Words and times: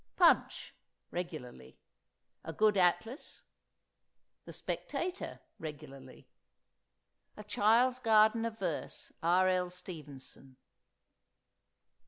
"Punch" 0.15 0.73
(regularly). 1.11 1.77
A 2.43 2.51
good 2.51 2.75
Atlas. 2.75 3.43
"The 4.45 4.53
Spectator" 4.53 5.41
(regularly). 5.59 6.27
"A 7.37 7.43
Child's 7.43 7.99
Garden 7.99 8.43
of 8.43 8.57
Verse." 8.57 9.13
R. 9.21 9.47
L. 9.47 9.69
Stevenson. 9.69 10.57